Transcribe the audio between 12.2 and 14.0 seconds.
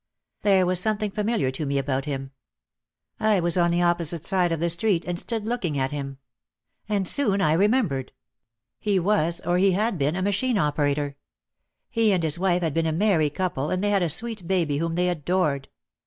his wife had been a merry couple and they